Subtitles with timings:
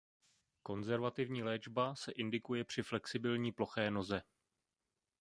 [0.63, 4.21] Konzervativní léčba se indikuje při flexibilní ploché noze.